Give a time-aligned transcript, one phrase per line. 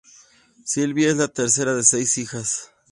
[0.65, 2.71] Sylvie es la tercera de seis hijos.